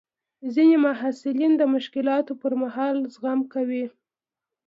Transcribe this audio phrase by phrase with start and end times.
[0.53, 3.85] ځینې محصلین د مشکلاتو پر مهال زغم کوي.